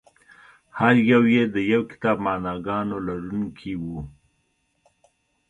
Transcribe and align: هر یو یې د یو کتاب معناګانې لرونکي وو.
هر 0.79 0.95
یو 1.11 1.23
یې 1.33 1.43
د 1.53 1.55
یو 1.73 1.81
کتاب 1.91 2.17
معناګانې 2.27 2.97
لرونکي 3.07 3.73
وو. 3.83 3.99